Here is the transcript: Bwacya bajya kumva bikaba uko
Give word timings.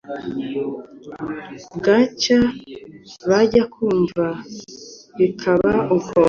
Bwacya 1.77 2.39
bajya 3.29 3.63
kumva 3.73 4.25
bikaba 5.17 5.71
uko 5.97 6.13